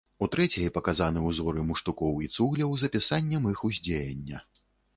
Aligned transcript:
У 0.25 0.27
трэцяй 0.35 0.69
паказаны 0.77 1.19
ўзоры 1.25 1.65
муштукоў 1.67 2.17
і 2.29 2.31
цугляў 2.37 2.75
з 2.81 2.89
апісаннем 2.93 3.47
іх 3.55 3.59
уздзеяння. 3.73 4.45